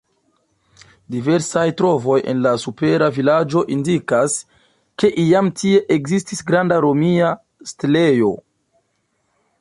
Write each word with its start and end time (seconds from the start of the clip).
Diversaj 1.15 1.65
trovoj 1.81 2.15
en 2.33 2.41
la 2.45 2.53
supera 2.63 3.11
vilaĝo 3.19 3.63
indikas, 3.77 4.39
ke 5.03 5.13
iam 5.27 5.53
tie 5.61 5.85
ekzistis 5.99 6.45
granda 6.51 6.83
romia 6.87 7.31
setlejo. 7.73 8.37